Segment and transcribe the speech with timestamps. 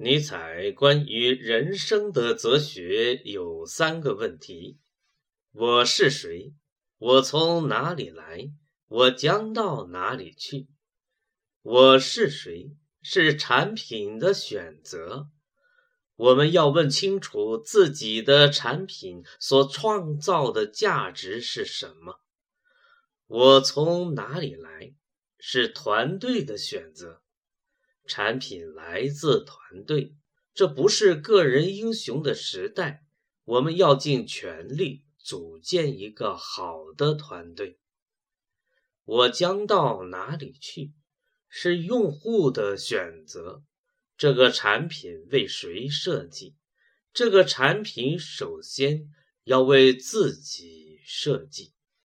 [0.00, 4.78] 尼采关于人生的哲学有三个问题：
[5.50, 6.54] 我是谁？
[6.98, 8.48] 我从哪里来？
[8.86, 10.68] 我将到哪里去？
[11.62, 12.76] 我是谁？
[13.02, 15.30] 是产品的选择。
[16.14, 22.20] 我们要问清楚自己的产品所创造的价值是什么。
[23.26, 24.94] 我从哪里来？
[25.40, 27.20] 是团队的选择。
[28.06, 30.14] 产品来自团队，
[30.54, 33.04] 这不是个人英雄的时代。
[33.44, 37.78] 我们要尽全力组建一个好的团队。
[39.04, 40.92] 我将到哪里去？
[41.48, 43.62] 是用户的选择。
[44.18, 46.56] 这个产品为谁设计？
[47.14, 49.10] 这个产品首先
[49.44, 51.72] 要为自己设计。